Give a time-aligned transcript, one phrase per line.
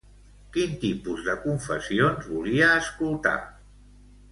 [0.53, 3.37] Quin tipus de confessions volia escoltar?